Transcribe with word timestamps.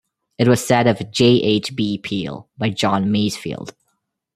It 0.39 0.47
was 0.47 0.65
said 0.65 0.87
of 0.87 1.11
J 1.11 1.25
H 1.43 1.75
B 1.75 1.99
Peel 1.99 2.49
by 2.57 2.71
John 2.71 3.09
Masefield. 3.13 3.75